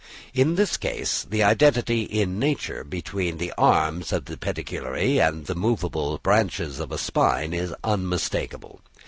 In 0.33 0.55
this 0.55 0.77
case 0.77 1.27
the 1.29 1.43
identity 1.43 2.01
in 2.05 2.39
nature 2.39 2.83
between 2.83 3.37
the 3.37 3.53
arms 3.55 4.11
of 4.11 4.25
the 4.25 4.35
pedicellariæ 4.35 5.21
and 5.29 5.45
the 5.45 5.53
movable 5.53 6.17
branches 6.17 6.79
of 6.79 6.91
a 6.91 6.97
spine, 6.97 7.53
is 7.53 7.71
unmistakable. 7.83 8.81